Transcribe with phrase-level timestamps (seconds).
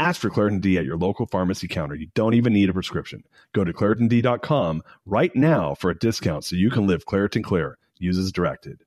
[0.00, 1.96] Ask for Claritin D at your local pharmacy counter.
[1.96, 3.24] You don't even need a prescription.
[3.52, 7.78] Go to ClaritinD.com right now for a discount so you can live Claritin Clear.
[7.98, 8.84] Use as directed.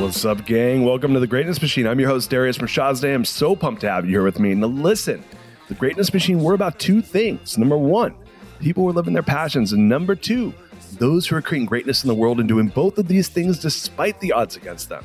[0.00, 0.84] What's up, gang?
[0.84, 1.86] Welcome to the Greatness Machine.
[1.86, 3.14] I'm your host, Darius Mirshahzadeh.
[3.14, 4.52] I'm so pumped to have you here with me.
[4.56, 5.22] Now, listen,
[5.68, 7.56] the Greatness Machine, we're about two things.
[7.56, 8.16] Number one,
[8.58, 9.72] people who are living their passions.
[9.72, 10.52] And number two,
[10.98, 14.18] those who are creating greatness in the world and doing both of these things despite
[14.18, 15.04] the odds against them.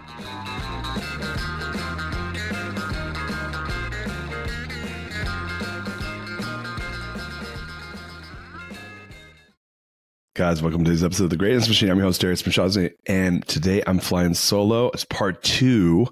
[10.41, 11.91] Guys, welcome to today's episode of The Greatness Machine.
[11.91, 14.87] I'm your host, Darius Mirshahzadeh, and today I'm flying solo.
[14.87, 16.07] It's part two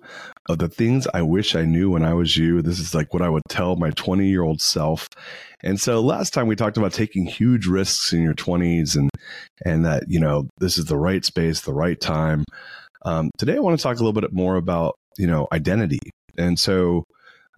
[0.48, 2.62] of the things I wish I knew when I was you.
[2.62, 5.10] This is like what I would tell my 20 year old self.
[5.64, 9.10] And so last time we talked about taking huge risks in your 20s and
[9.66, 12.46] and that, you know, this is the right space, the right time.
[13.06, 16.12] Um, today I want to talk a little bit more about, you know, identity.
[16.38, 17.04] And so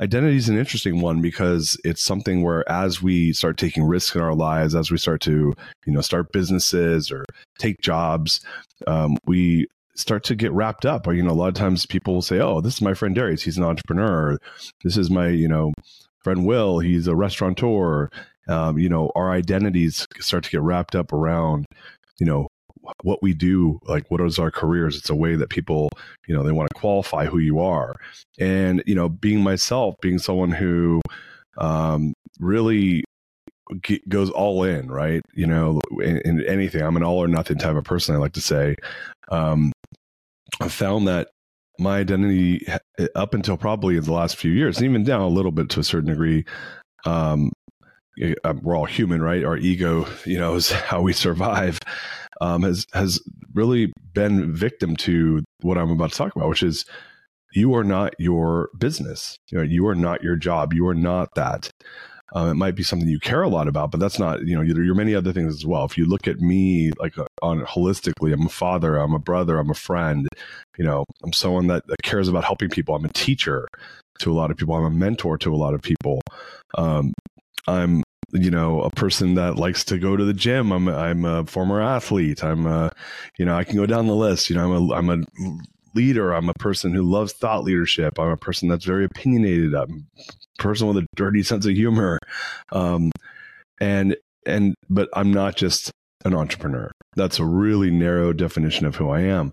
[0.02, 4.22] identity is an interesting one because it's something where as we start taking risks in
[4.22, 5.54] our lives as we start to
[5.86, 7.26] you know start businesses or
[7.60, 8.42] take jobs
[8.88, 11.08] um, we start to get wrapped up.
[11.08, 13.16] Or you know a lot of times people will say oh this is my friend
[13.16, 13.44] darius.
[13.44, 14.38] He's an entrepreneur.
[14.84, 15.74] This is my you know
[16.24, 16.80] friend will.
[16.80, 18.10] He's a restaurateur.
[18.48, 21.66] Um, you know our identities start to get wrapped up around
[22.20, 22.48] you know
[23.04, 24.98] what we do like what is our careers?
[24.98, 25.90] It's a way that people
[26.28, 27.96] you know they want to qualify who you are.
[28.40, 31.02] And you know being myself being someone who
[31.58, 33.04] um, really
[34.10, 35.22] goes all in right?
[35.34, 36.82] You know in, in, anything.
[36.82, 38.76] I'm an all or nothing type of person i like to say.
[39.30, 39.72] Um,
[40.60, 41.30] i found that
[41.80, 42.66] my identity
[43.16, 46.10] up until probably the last few years even down a little bit to a certain
[46.10, 46.46] degree
[47.06, 47.52] um,
[48.62, 51.80] we're all human right our ego you know is how we survive
[52.42, 53.22] um, has has
[53.54, 56.86] really been victim to what I'm about to talk about, which is
[57.54, 59.38] you are not your business.
[59.52, 60.74] You know, you are not your job.
[60.74, 61.70] You are not that.
[62.34, 64.62] Um, it might be something you care a lot about, but that's not, you know,
[64.62, 65.84] you're, you're many other things as well.
[65.84, 69.60] If you look at me like uh, on holistically, I'm a father, I'm a brother,
[69.60, 70.30] I'm a friend,
[70.78, 72.96] you know, I'm someone that, that cares about helping people.
[72.96, 73.68] I'm a teacher
[74.20, 74.76] to a lot of people.
[74.76, 76.22] I'm a mentor to a lot of people.
[76.78, 77.14] Um,
[77.68, 80.72] I'm you know a person that likes to go to the gym.
[80.72, 82.44] I'm i'm a former athlete.
[82.44, 82.92] I'm a
[83.38, 84.50] you know i can go down the list.
[84.50, 85.58] You know i'm a i'm a
[85.94, 86.34] leader.
[86.34, 88.18] I'm a person who loves thought leadership.
[88.18, 89.74] I'm a person that's very opinionated.
[89.74, 92.20] I'm a person with a dirty sense of humor.
[92.72, 93.12] Um
[93.80, 95.92] and and but i'm not just
[96.24, 96.92] an entrepreneur.
[97.16, 99.52] That's a really narrow definition of who i am.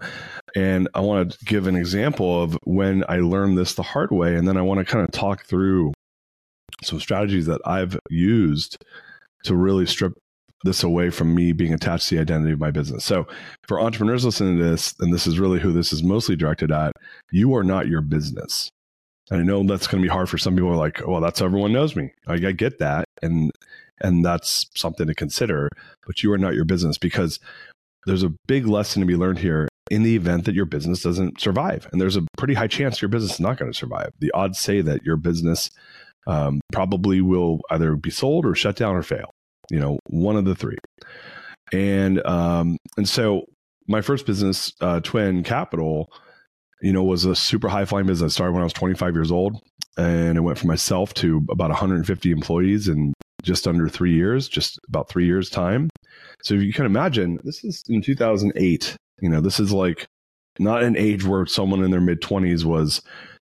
[0.55, 4.37] And i want to give an example of when i learned this the hard way
[4.37, 5.93] and then i want to kind of talk through
[6.83, 8.85] some strategies that I've used
[9.45, 10.15] to really strip
[10.65, 13.05] this away from me being attached to the identity of my business.
[13.05, 13.27] So,
[13.67, 16.93] for entrepreneurs listening to this, and this is really who this is mostly directed at,
[17.31, 18.71] you are not your business.
[19.31, 20.75] And I know that's going to be hard for some people.
[20.75, 22.13] Like, well, that's everyone knows me.
[22.27, 23.53] I, I get that, and
[24.01, 25.69] and that's something to consider.
[26.07, 27.39] But you are not your business because
[28.07, 29.69] there's a big lesson to be learned here.
[29.91, 33.09] In the event that your business doesn't survive, and there's a pretty high chance your
[33.09, 34.11] business is not going to survive.
[34.19, 35.71] The odds say that your business
[36.29, 39.31] um, probably will either be sold or shut down or fail.
[39.71, 40.77] You know, one of the three.
[41.73, 43.47] And um, and so
[43.89, 46.13] my first business, uh, Twin Capital,
[46.81, 48.33] you know, was a super high flying business.
[48.33, 49.61] I started when I was 25 years old,
[49.97, 53.13] and it went from myself to about 150 employees in
[53.43, 55.89] just under three years, just about three years time.
[56.43, 58.97] So if you can imagine, this is in 2008.
[59.21, 60.07] You know, this is like
[60.59, 63.03] not an age where someone in their mid 20s was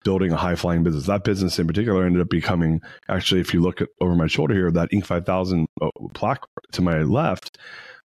[0.03, 1.05] building a high flying business.
[1.05, 4.53] That business in particular ended up becoming actually, if you look at over my shoulder
[4.53, 5.05] here, that Inc.
[5.05, 7.57] 5000 uh, plaque to my left,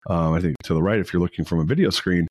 [0.08, 2.29] um, I think to the right, if you're looking from a video screen,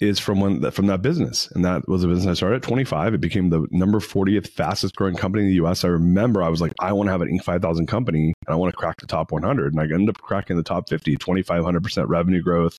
[0.00, 3.14] is from one from that business, and that was a business I started at 25.
[3.14, 5.84] It became the number 40th fastest growing company in the U.S.
[5.84, 7.44] I remember I was like, I want to have an Inc.
[7.44, 10.56] 5000 company, and I want to crack the top 100, and I ended up cracking
[10.56, 12.78] the top 50, 2,500 percent revenue growth.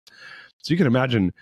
[0.62, 1.33] So you can imagine.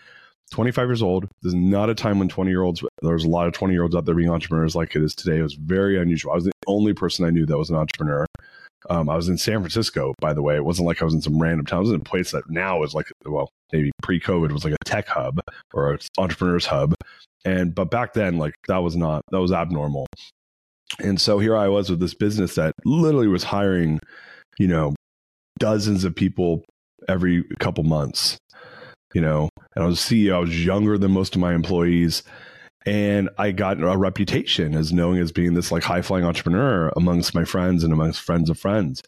[0.52, 1.28] 25 years old.
[1.42, 3.96] There's not a time when 20 year olds, there's a lot of 20 year olds
[3.96, 5.38] out there being entrepreneurs like it is today.
[5.40, 6.32] It was very unusual.
[6.32, 8.26] I was the only person I knew that was an entrepreneur.
[8.90, 10.56] Um, I was in San Francisco, by the way.
[10.56, 11.78] It wasn't like I was in some random town.
[11.78, 14.86] I was in a place that now is like, well, maybe pre-COVID was like a
[14.86, 15.40] tech hub
[15.74, 16.94] or an entrepreneurs hub.
[17.46, 20.08] And but back then, like that was not that was abnormal.
[21.00, 24.00] And so here I was with this business that literally was hiring,
[24.58, 24.94] you know,
[25.60, 26.64] dozens of people
[27.08, 28.38] every couple months.
[29.14, 30.36] You know, and I was CEO.
[30.36, 32.24] I was younger than most of my employees
[32.86, 37.34] and I got a reputation as knowing as being this like high flying entrepreneur amongst
[37.34, 39.02] my friends and amongst friends of friends.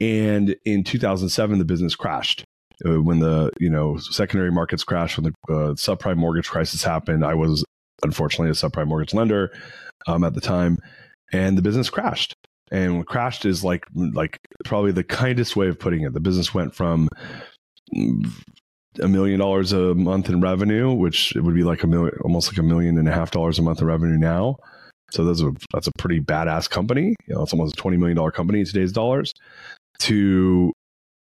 [0.00, 2.44] And in 2007, the business crashed.
[2.84, 7.24] Uh, when the you know secondary markets crashed, when the uh, subprime mortgage crisis happened,
[7.24, 7.64] I was
[8.02, 9.52] unfortunately a subprime mortgage lender
[10.08, 10.78] um, at the time,
[11.32, 12.34] and the business crashed.
[12.72, 16.12] And crashed is like like probably the kindest way of putting it.
[16.12, 17.08] The business went from
[19.00, 22.50] a million dollars a month in revenue, which it would be like a million, almost
[22.50, 24.56] like a million and a half dollars a month in revenue now.
[25.10, 27.14] So that's a that's a pretty badass company.
[27.26, 29.32] You know, it's almost a twenty million dollar company in today's dollars.
[30.00, 30.72] To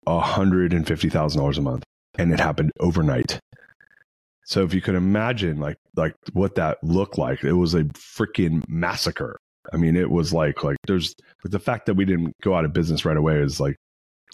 [0.06, 1.84] hundred and fifty thousand dollars a month,
[2.16, 3.38] and it happened overnight.
[4.44, 8.62] So if you could imagine, like like what that looked like, it was a freaking
[8.68, 9.38] massacre.
[9.72, 11.14] I mean, it was like like there's
[11.44, 13.76] the fact that we didn't go out of business right away is like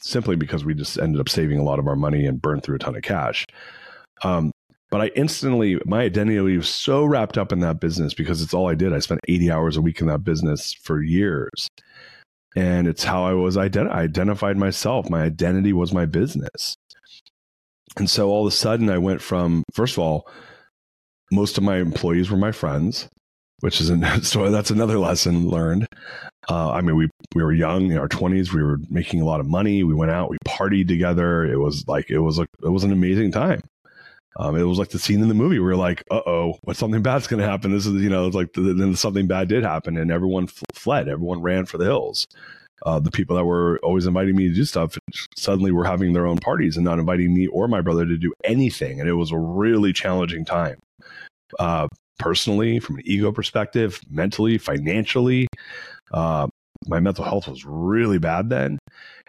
[0.03, 2.77] simply because we just ended up saving a lot of our money and burned through
[2.77, 3.47] a ton of cash.
[4.23, 4.53] Um,
[4.91, 8.69] but I instantly, my identity was so wrapped up in that business because it's all
[8.69, 8.93] I did.
[8.93, 11.69] I spent 80 hours a week in that business for years.
[12.57, 15.11] And it's how I was ident- I identified myself.
[15.11, 16.75] My identity was my business.
[17.97, 20.29] And so all of a sudden, I went from, first of all,
[21.31, 23.09] most of my employees were my friends
[23.61, 25.87] which is an, so that's another lesson learned.
[26.49, 28.53] Uh, I mean, we we were young in our twenties.
[28.53, 29.85] We were making a lot of money.
[29.85, 30.31] We went out.
[30.31, 31.45] We partied together.
[31.45, 33.61] It was like it was like it was an amazing time.
[34.39, 35.59] Um, it was like the scene in the movie.
[35.59, 38.27] We were like, "Uh oh, what something bad's going to happen?" This is you know,
[38.27, 41.09] it's like the, then something bad did happen, and everyone fled.
[41.09, 42.27] Everyone ran for the hills.
[42.87, 44.97] Uh, the people that were always inviting me to do stuff
[45.37, 48.33] suddenly were having their own parties and not inviting me or my brother to do
[48.45, 50.79] anything, and it was a really challenging time.
[51.59, 55.49] Uh, personally, from an ego perspective, mentally, financially.
[56.13, 56.49] Uh,
[56.87, 58.79] my mental health was really bad then.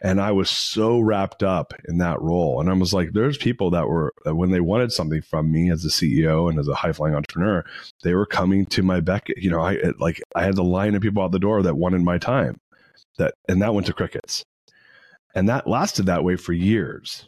[0.02, 2.62] And I was so wrapped up in that role.
[2.62, 5.84] And I was like, there's people that were, when they wanted something from me as
[5.84, 7.66] a CEO and as a high flying entrepreneur,
[8.04, 9.28] they were coming to my beck.
[9.36, 12.02] You know, I like, I had the line of people out the door that wanted
[12.02, 12.60] my time
[13.18, 14.44] that, and that went to crickets.
[15.36, 17.28] And that lasted that way for years.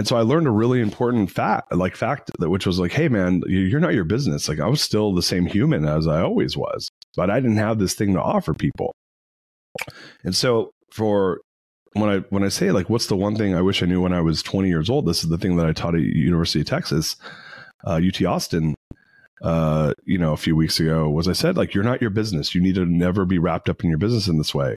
[0.00, 3.10] And so I learned a really important fact, like fact that which was like, hey
[3.10, 4.48] man, you're not your business.
[4.48, 7.78] Like I was still the same human as I always was, but I didn't have
[7.78, 8.94] this thing to offer people.
[10.24, 11.42] And so for
[11.92, 14.14] when I when I say like, what's the one thing I wish I knew when
[14.14, 15.04] I was 20 years old?
[15.04, 17.16] This is the thing that I taught at University of Texas,
[17.86, 18.74] uh, UT Austin.
[19.42, 22.54] Uh, you know, a few weeks ago was I said like, you're not your business.
[22.54, 24.76] You need to never be wrapped up in your business in this way.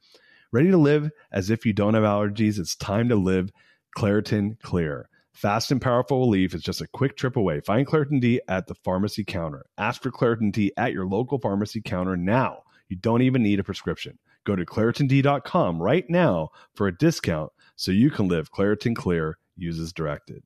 [0.53, 2.59] Ready to live as if you don't have allergies?
[2.59, 3.53] It's time to live
[3.97, 5.07] Claritin Clear.
[5.31, 7.61] Fast and powerful relief is just a quick trip away.
[7.61, 9.65] Find Claritin D at the pharmacy counter.
[9.77, 12.63] Ask for Claritin D at your local pharmacy counter now.
[12.89, 14.19] You don't even need a prescription.
[14.43, 19.37] Go to ClaritinD.com right now for a discount so you can live Claritin Clear.
[19.55, 20.43] uses directed.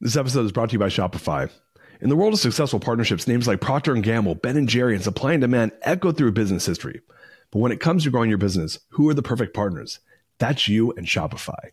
[0.00, 1.50] This episode is brought to you by Shopify.
[2.00, 5.04] In the world of successful partnerships, names like Procter & Gamble, Ben & Jerry, and
[5.04, 7.02] Supply and Demand echo through business history.
[7.50, 10.00] But when it comes to growing your business, who are the perfect partners?
[10.38, 11.70] That's you and Shopify.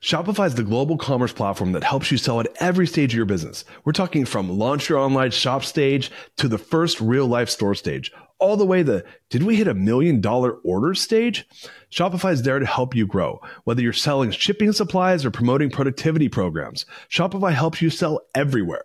[0.00, 3.26] Shopify is the global commerce platform that helps you sell at every stage of your
[3.26, 3.66] business.
[3.84, 8.10] We're talking from launch your online shop stage to the first real life store stage,
[8.38, 11.46] all the way to did we hit a million dollar order stage?
[11.90, 13.40] Shopify is there to help you grow.
[13.64, 18.84] Whether you're selling shipping supplies or promoting productivity programs, Shopify helps you sell everywhere.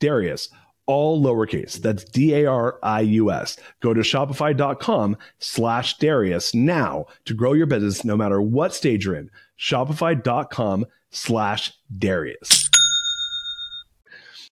[0.00, 0.48] Darius,
[0.86, 1.74] all lowercase.
[1.74, 3.56] That's D-A-R-I-U-S.
[3.80, 9.14] Go to shopify.com slash Darius now to grow your business no matter what stage you're
[9.14, 9.30] in.
[9.58, 12.68] Shopify.com slash Darius.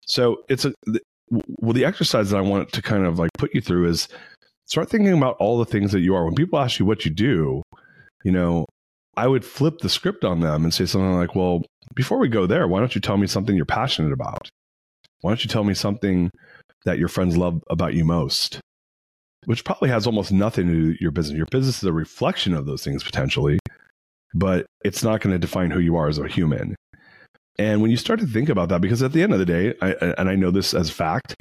[0.06, 0.74] So it's a,
[1.60, 4.08] well, the exercise that I want to kind of like put you through is
[4.66, 6.25] start thinking about all the things that you are.
[6.25, 7.64] When people ask you what you do,
[8.24, 8.66] you know,
[9.18, 11.64] I would flip the script on them and say something like, well,
[11.96, 14.50] before we go there, why don't you tell me something you're passionate about?
[15.25, 16.29] Why don't you tell me something
[16.86, 18.60] that your friends love about you most?
[19.46, 21.36] Which probably has almost nothing to do with your business.
[21.36, 23.58] Your business is a reflection of those things potentially,
[24.36, 26.75] but it's not going to define who you are as a human.
[27.58, 29.74] And when you start to think about that, because at the end of the day,
[29.82, 31.34] I, and I know this as fact,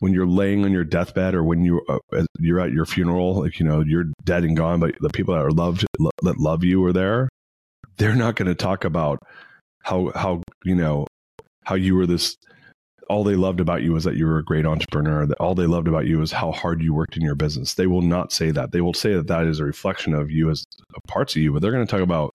[0.00, 3.58] when you're laying on your deathbed or when you uh, you're at your funeral, like
[3.58, 5.86] you know you're dead and gone, but the people that are loved
[6.20, 7.30] that love you are there.
[7.96, 9.18] They're not going to talk about
[9.80, 11.06] how how you know
[11.62, 12.36] how you were this.
[13.08, 15.26] All they loved about you was that you were a great entrepreneur.
[15.26, 17.74] That all they loved about you is how hard you worked in your business.
[17.74, 18.72] They will not say that.
[18.72, 20.64] They will say that that is a reflection of you as
[21.06, 22.34] parts of you, but they're going to talk about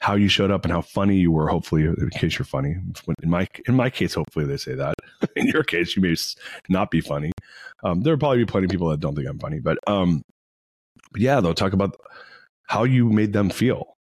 [0.00, 1.48] how you showed up and how funny you were.
[1.48, 2.76] Hopefully, in case you're funny.
[3.22, 4.94] In my in my case, hopefully they say that.
[5.36, 6.16] in your case, you may
[6.68, 7.32] not be funny.
[7.84, 10.22] Um, there'll probably be plenty of people that don't think I'm funny, but um,
[11.16, 11.96] yeah, they'll talk about
[12.66, 13.96] how you made them feel.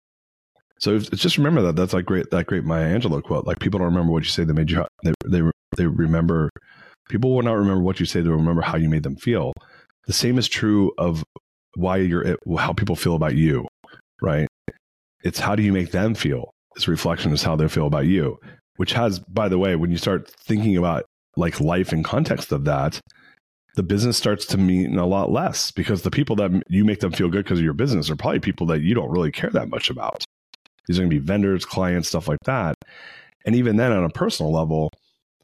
[0.78, 1.76] So just remember that.
[1.76, 2.30] That's like great.
[2.30, 3.46] That great Maya Angelou quote.
[3.46, 4.44] Like people don't remember what you say.
[4.44, 4.84] They made you.
[5.02, 5.42] They they
[5.76, 6.50] they remember.
[7.08, 8.20] People will not remember what you say.
[8.20, 9.52] They remember how you made them feel.
[10.06, 11.24] The same is true of
[11.76, 13.66] why you're how people feel about you,
[14.20, 14.48] right?
[15.22, 16.50] It's how do you make them feel?
[16.74, 18.38] This reflection is how they feel about you,
[18.76, 21.04] which has, by the way, when you start thinking about
[21.36, 23.00] like life in context of that,
[23.74, 27.12] the business starts to mean a lot less because the people that you make them
[27.12, 29.68] feel good because of your business are probably people that you don't really care that
[29.68, 30.24] much about.
[30.86, 32.74] These are going to be vendors, clients, stuff like that.
[33.44, 34.90] And even then, on a personal level,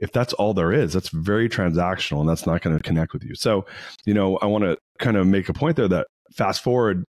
[0.02, 3.22] if that's all there is, that's very transactional and that's not going to connect with
[3.22, 3.36] you.
[3.36, 3.64] So,
[4.04, 7.04] you know, I want to kind of make a point there that fast forward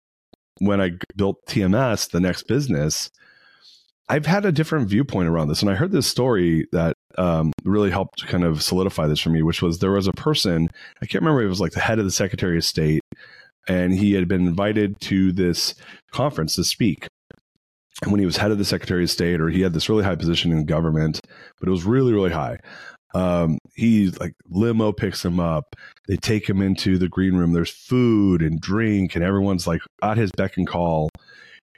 [0.57, 3.11] when I built TMS, the next business,
[4.09, 5.61] I've had a different viewpoint around this.
[5.61, 9.43] And I heard this story that um, really helped kind of solidify this for me,
[9.43, 10.67] which was there was a person,
[10.99, 13.03] I can't remember, it was like the head of the Secretary of State,
[13.67, 15.75] and he had been invited to this
[16.11, 17.07] conference to speak.
[18.01, 20.03] And when he was head of the Secretary of State, or he had this really
[20.03, 21.19] high position in government,
[21.59, 22.57] but it was really, really high.
[23.13, 25.75] Um, he like limo picks him up.
[26.07, 27.53] They take him into the green room.
[27.53, 31.09] There's food and drink, and everyone's like at his beck and call.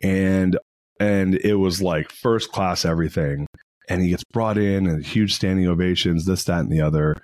[0.03, 0.57] And
[0.99, 3.47] and it was like first class everything.
[3.89, 7.15] And he gets brought in and huge standing ovations, this, that, and the other.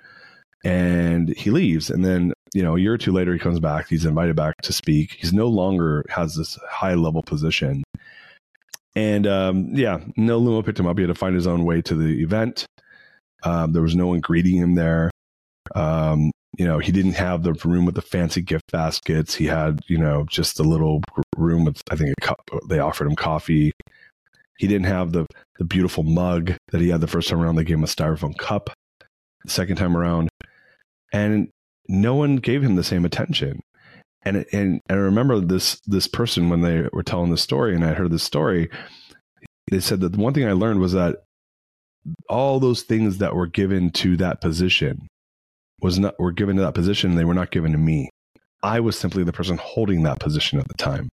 [0.64, 1.88] And he leaves.
[1.88, 3.88] And then, you know, a year or two later, he comes back.
[3.88, 5.12] He's invited back to speak.
[5.12, 7.84] He's no longer has this high level position.
[8.96, 10.96] And um, yeah, no limo picked him up.
[10.98, 12.66] He had to find his own way to the event.
[13.44, 15.10] Um, there was no one greeting him there.
[15.74, 19.34] Um, you know, he didn't have the room with the fancy gift baskets.
[19.34, 21.02] He had, you know, just a little
[21.36, 22.40] room with, I think, a cup.
[22.68, 23.72] They offered him coffee.
[24.58, 25.26] He didn't have the
[25.58, 27.56] the beautiful mug that he had the first time around.
[27.56, 28.70] They gave him a styrofoam cup
[29.44, 30.30] the second time around,
[31.12, 31.48] and
[31.88, 33.60] no one gave him the same attention.
[34.28, 37.94] And and, I remember this this person when they were telling the story, and I
[37.94, 38.70] heard this story.
[39.70, 41.16] They said that the one thing I learned was that
[42.28, 45.08] all those things that were given to that position
[45.80, 48.08] was not were given to that position they were not given to me
[48.62, 51.08] i was simply the person holding that position at the time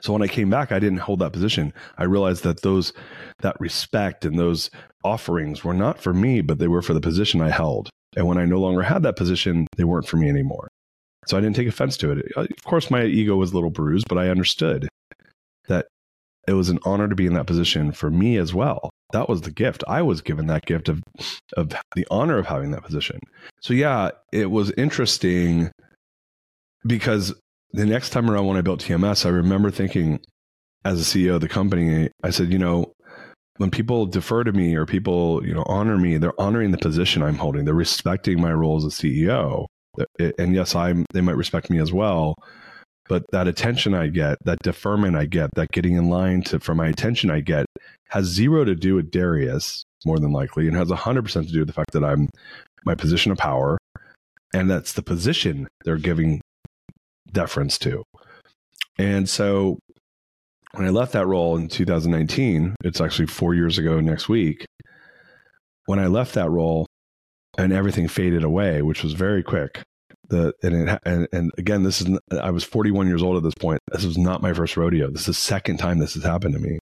[0.00, 1.72] So when I came back, I didn't hold that position.
[1.98, 2.92] I realized that those
[3.40, 4.70] that respect and those
[5.04, 7.90] offerings were not for me, but they were for the position I held.
[8.16, 10.68] And when I no longer had that position, they weren't for me anymore.
[11.26, 12.32] So I didn't take offense to it.
[12.36, 14.88] Uh, of course, my ego was a little bruised, but I understood
[15.68, 15.86] that
[16.46, 18.90] it was an honor to be in that position for me as well.
[19.12, 19.82] That was the gift.
[19.88, 21.02] I was given that gift of
[21.56, 23.20] of the honor of having that position.
[23.60, 25.70] So yeah, it was interesting
[26.86, 27.34] because
[27.72, 30.20] the next time around when I built TMS, I remember thinking
[30.84, 32.92] as a CEO of the company, I said, you know,
[33.56, 37.22] when people defer to me or people, you know, honor me, they're honoring the position
[37.22, 37.64] I'm holding.
[37.64, 39.66] They're respecting my role as a CEO.
[39.98, 42.34] Uh, and yes, I'm they might respect me as well.
[43.08, 46.74] But that attention I get, that deferment I get, that getting in line to for
[46.74, 47.66] my attention I get
[48.08, 51.60] has zero to do with Darius, more than likely, and has hundred percent to do
[51.60, 52.28] with the fact that I'm
[52.84, 53.78] my position of power.
[54.54, 56.40] And that's the position they're giving
[57.32, 58.04] deference to.
[58.98, 59.78] And so
[60.72, 64.64] when I left that role in 2019, it's actually four years ago next week.
[65.86, 66.85] When I left that role
[67.58, 69.82] and everything faded away, which was very quick.
[70.28, 73.54] The and it, and, and again, this is I was 41 years old at this
[73.54, 73.80] point.
[73.92, 75.10] This was not my first rodeo.
[75.10, 76.78] This is the second time this has happened to me.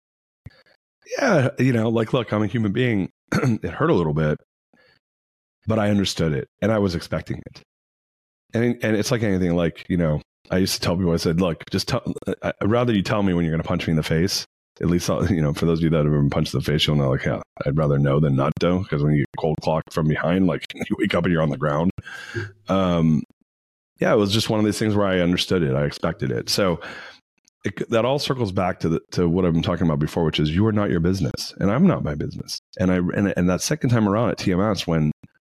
[1.17, 3.09] Yeah, you know, like look, I'm a human being.
[3.31, 4.37] it hurt a little bit,
[5.65, 7.61] but I understood it and I was expecting it.
[8.53, 11.39] And and it's like anything, like you know, I used to tell people, I said,
[11.39, 12.13] look, just tell,
[12.43, 14.45] I'd rather you tell me when you're going to punch me in the face.
[14.79, 16.87] At least, you know, for those of you that have been punched in the face,
[16.87, 18.79] you'll know, like, yeah, I'd rather know than not know.
[18.79, 21.49] Because when you get cold clocked from behind, like you wake up and you're on
[21.49, 21.91] the ground.
[22.69, 23.23] Um,
[23.99, 25.75] yeah, it was just one of these things where I understood it.
[25.75, 26.49] I expected it.
[26.49, 26.79] So
[27.63, 30.39] it, that all circles back to the, to what I've been talking about before, which
[30.39, 32.59] is you are not your business, and I'm not my business.
[32.79, 35.11] And I and, and that second time around at TMS, when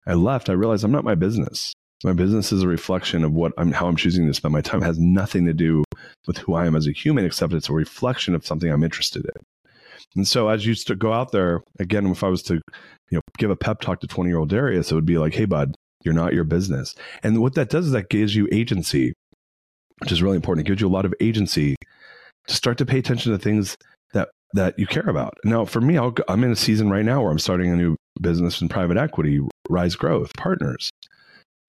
[0.08, 1.74] I left, I realized I'm not my business.
[2.04, 4.82] My business is a reflection of what I'm, how I'm choosing to spend my time.
[4.82, 5.84] It has nothing to do
[6.26, 9.24] with who I am as a human, except it's a reflection of something I'm interested
[9.24, 9.44] in.
[10.16, 12.62] And so, as you go out there again, if I was to, you
[13.18, 15.46] know, give a pep talk to 20 year old Darius, it would be like, "Hey,
[15.46, 19.14] bud, you're not your business." And what that does is that gives you agency,
[20.00, 20.68] which is really important.
[20.68, 21.76] It gives you a lot of agency
[22.48, 23.78] to start to pay attention to things
[24.14, 25.36] that that you care about.
[25.46, 27.96] Now, for me, i am in a season right now where I'm starting a new
[28.20, 30.90] business in private equity, Rise Growth Partners.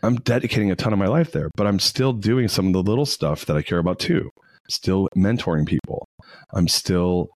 [0.03, 2.83] I'm dedicating a ton of my life there, but I'm still doing some of the
[2.83, 4.31] little stuff that I care about too.
[4.69, 6.07] Still mentoring people.
[6.53, 7.29] I'm still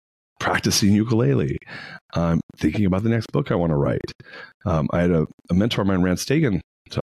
[0.41, 1.59] practicing ukulele.
[2.15, 4.13] I'm thinking about the next book I want to write.
[4.67, 6.61] Um, I had a, a, mentor of mine, Rand Stagen,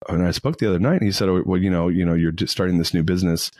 [0.08, 2.14] and I spoke the other night, and he said, oh, "Well, you know, you know,
[2.14, 3.50] you're starting this new business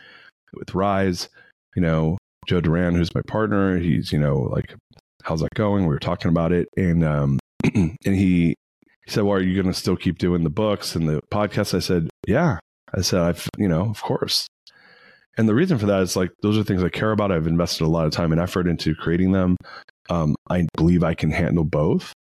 [0.54, 1.28] with Rise.
[1.76, 4.74] You know, Joe Duran, who's my partner, he's, you know, like,
[5.22, 5.82] how's that going?
[5.82, 7.38] We were talking about it, and um,
[7.74, 8.54] and he
[9.11, 11.75] he said, Well, are you going to still keep doing the books and the podcast?
[11.75, 12.59] I said, Yeah.
[12.94, 14.46] I said, I've, you know, of course.
[15.37, 17.33] And the reason for that is like, those are things I care about.
[17.33, 19.57] I've invested a lot of time and effort into creating them.
[20.11, 22.12] Um, I believe I can handle both.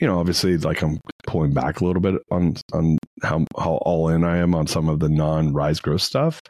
[0.00, 4.08] You know, obviously, like I'm pulling back a little bit on on how how all
[4.08, 6.40] in I am on some of the non rise growth stuff,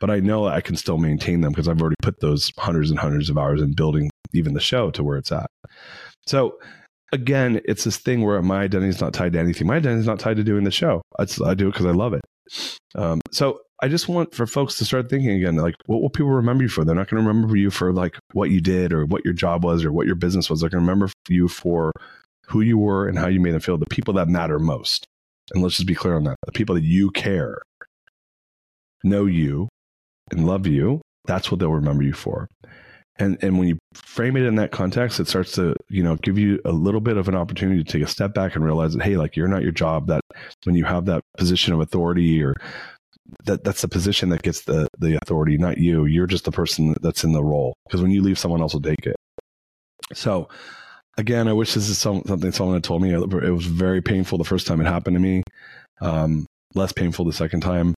[0.00, 3.00] but I know I can still maintain them because I've already put those hundreds and
[3.00, 5.50] hundreds of hours in building even the show to where it's at.
[6.26, 6.58] So
[7.12, 9.66] again, it's this thing where my identity is not tied to anything.
[9.66, 11.02] My identity is not tied to doing the show.
[11.18, 12.22] It's, I do it because I love it.
[12.94, 16.30] Um, so I just want for folks to start thinking again, like, what will people
[16.30, 16.84] remember you for?
[16.84, 19.64] They're not going to remember you for like what you did or what your job
[19.64, 20.60] was or what your business was.
[20.60, 21.92] They're going to remember you for
[22.46, 23.78] who you were and how you made them feel.
[23.78, 25.04] The people that matter most.
[25.54, 26.36] And let's just be clear on that.
[26.44, 27.62] The people that you care,
[29.02, 29.68] know you,
[30.30, 31.00] and love you.
[31.24, 32.48] That's what they'll remember you for
[33.18, 36.38] and and when you frame it in that context it starts to you know give
[36.38, 39.02] you a little bit of an opportunity to take a step back and realize that
[39.02, 40.20] hey like you're not your job that
[40.64, 42.54] when you have that position of authority or
[43.44, 46.06] that that's the position that gets the the authority not you.
[46.06, 48.82] You're just the person that's in the role because when you leave someone else will
[48.82, 49.16] take it.
[50.14, 50.48] So
[51.16, 53.12] again i wish this is some, something someone had told me.
[53.12, 55.42] It was very painful the first time it happened to me
[56.00, 57.94] um, less painful the second time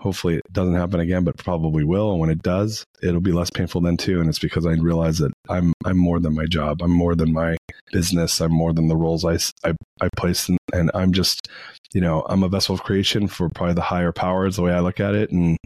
[0.00, 2.10] hopefully it doesn't happen again, but probably will.
[2.10, 4.20] And when it does, it'll be less painful then too.
[4.20, 6.82] And it's because I realize that I'm I'm more than my job.
[6.82, 7.56] I'm more than my
[7.92, 8.40] business.
[8.40, 11.48] I'm more than the roles I I, I place, in, and I'm just,
[11.92, 14.56] you know, I'm a vessel of creation for probably the higher powers.
[14.56, 15.58] The way I look at it, and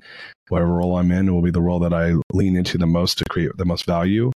[0.49, 3.25] whatever role I'm in will be the role that I lean into the most to
[3.31, 4.33] create the most value.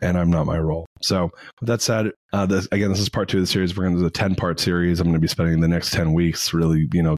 [0.00, 0.86] And I'm not my role.
[1.00, 3.76] So, with that said, uh, this, again, this is part two of the series.
[3.76, 5.00] We're going to do a 10 part series.
[5.00, 7.16] I'm going to be spending the next 10 weeks really, you know,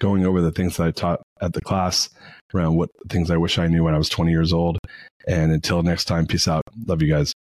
[0.00, 2.08] going over the things that I taught at the class
[2.52, 4.78] around what things I wish I knew when I was 20 years old.
[5.28, 6.62] And until next time, peace out.
[6.86, 7.32] Love you guys.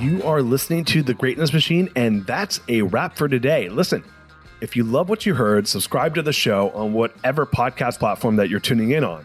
[0.00, 3.68] You are listening to The Greatness Machine, and that's a wrap for today.
[3.68, 4.04] Listen,
[4.60, 8.48] If you love what you heard, subscribe to the show on whatever podcast platform that
[8.48, 9.24] you're tuning in on